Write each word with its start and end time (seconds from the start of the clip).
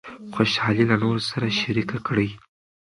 خوشحالي 0.33 0.83
له 0.89 0.95
نورو 1.03 1.21
سره 1.29 1.47
شریکه 1.59 1.97
کړئ. 2.07 2.29